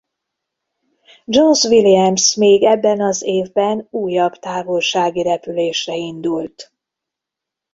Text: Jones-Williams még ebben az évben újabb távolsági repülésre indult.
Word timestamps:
Jones-Williams 1.29 2.35
még 2.35 2.63
ebben 2.63 3.01
az 3.01 3.21
évben 3.23 3.87
újabb 3.91 4.31
távolsági 4.33 5.21
repülésre 5.21 5.95
indult. 5.95 6.73